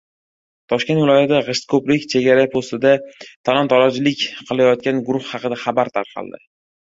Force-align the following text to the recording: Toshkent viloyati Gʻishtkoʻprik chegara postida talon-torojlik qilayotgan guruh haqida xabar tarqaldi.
Toshkent 0.71 0.99
viloyati 0.99 1.41
Gʻishtkoʻprik 1.49 2.07
chegara 2.13 2.45
postida 2.55 2.93
talon-torojlik 3.49 4.25
qilayotgan 4.49 5.03
guruh 5.11 5.29
haqida 5.35 5.63
xabar 5.67 5.93
tarqaldi. 5.99 6.43